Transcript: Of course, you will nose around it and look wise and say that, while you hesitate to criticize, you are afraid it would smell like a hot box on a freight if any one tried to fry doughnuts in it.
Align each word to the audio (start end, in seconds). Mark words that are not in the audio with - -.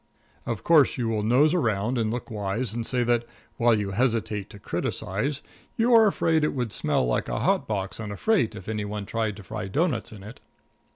Of 0.47 0.63
course, 0.63 0.97
you 0.97 1.07
will 1.09 1.21
nose 1.21 1.53
around 1.53 1.99
it 1.99 2.01
and 2.01 2.11
look 2.11 2.31
wise 2.31 2.73
and 2.73 2.87
say 2.87 3.03
that, 3.03 3.23
while 3.57 3.79
you 3.79 3.91
hesitate 3.91 4.49
to 4.49 4.57
criticize, 4.57 5.43
you 5.75 5.93
are 5.93 6.07
afraid 6.07 6.43
it 6.43 6.55
would 6.55 6.71
smell 6.71 7.05
like 7.05 7.29
a 7.29 7.39
hot 7.41 7.67
box 7.67 7.99
on 7.99 8.11
a 8.11 8.17
freight 8.17 8.55
if 8.55 8.67
any 8.67 8.83
one 8.83 9.05
tried 9.05 9.35
to 9.37 9.43
fry 9.43 9.67
doughnuts 9.67 10.11
in 10.11 10.23
it. 10.23 10.39